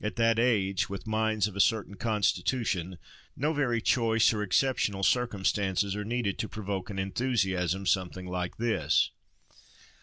[0.03, 2.97] At that age, with minds of a certain constitution,
[3.35, 9.11] no very choice or exceptional circumstances are needed to provoke an enthusiasm something like this.